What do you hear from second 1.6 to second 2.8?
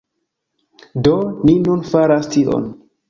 nun faras tion